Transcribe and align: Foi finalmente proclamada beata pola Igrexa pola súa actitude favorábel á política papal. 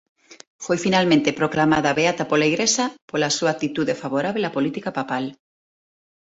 Foi 0.65 0.77
finalmente 0.85 1.35
proclamada 1.39 1.95
beata 1.99 2.23
pola 2.29 2.49
Igrexa 2.51 2.85
pola 3.09 3.33
súa 3.37 3.53
actitude 3.55 3.99
favorábel 4.01 4.47
á 4.49 4.51
política 4.57 4.89
papal. 4.99 5.25